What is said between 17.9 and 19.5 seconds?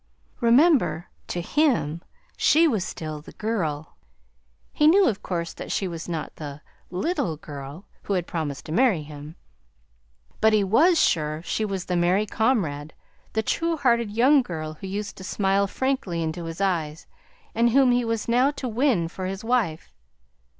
he was now to win for his